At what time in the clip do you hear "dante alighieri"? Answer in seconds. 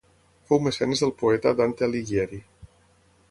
1.61-2.43